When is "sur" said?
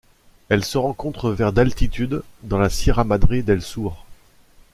3.61-4.03